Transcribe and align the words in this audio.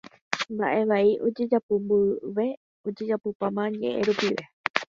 Mbaʼevai 0.55 1.11
ojejapo 1.25 1.73
mboyve 1.83 2.45
ojejapopáma 2.87 3.63
ñeʼẽ 3.79 4.03
rupive. 4.07 4.43